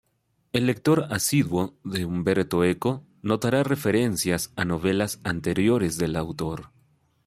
[0.51, 6.71] El lector asiduo de Umberto Eco notará referencias a novelas anteriores del autor.